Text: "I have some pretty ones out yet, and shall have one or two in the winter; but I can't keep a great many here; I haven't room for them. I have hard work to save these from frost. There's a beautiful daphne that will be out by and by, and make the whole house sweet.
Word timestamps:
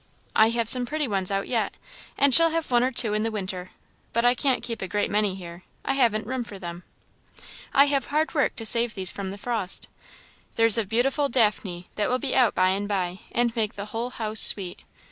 "I 0.35 0.49
have 0.49 0.67
some 0.67 0.87
pretty 0.87 1.07
ones 1.07 1.29
out 1.29 1.47
yet, 1.47 1.75
and 2.17 2.33
shall 2.33 2.49
have 2.49 2.71
one 2.71 2.83
or 2.83 2.91
two 2.91 3.13
in 3.13 3.21
the 3.21 3.29
winter; 3.29 3.69
but 4.13 4.25
I 4.25 4.33
can't 4.33 4.63
keep 4.63 4.81
a 4.81 4.87
great 4.87 5.11
many 5.11 5.35
here; 5.35 5.61
I 5.85 5.93
haven't 5.93 6.25
room 6.25 6.43
for 6.43 6.57
them. 6.57 6.81
I 7.71 7.85
have 7.85 8.07
hard 8.07 8.33
work 8.33 8.55
to 8.55 8.65
save 8.65 8.95
these 8.95 9.11
from 9.11 9.37
frost. 9.37 9.89
There's 10.55 10.79
a 10.79 10.85
beautiful 10.85 11.29
daphne 11.29 11.87
that 11.97 12.09
will 12.09 12.17
be 12.17 12.33
out 12.35 12.55
by 12.55 12.69
and 12.69 12.87
by, 12.87 13.19
and 13.31 13.55
make 13.55 13.75
the 13.75 13.85
whole 13.93 14.09
house 14.09 14.39
sweet. 14.39 14.81